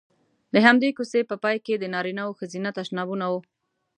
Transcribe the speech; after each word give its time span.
د 0.53 0.55
همدې 0.65 0.89
کوڅې 0.97 1.21
په 1.29 1.35
پای 1.43 1.57
کې 1.65 1.73
د 1.77 1.85
نارینه 1.93 2.21
او 2.27 2.31
ښځینه 2.39 2.69
تشنابونه 2.77 3.25
وو. 3.31 3.39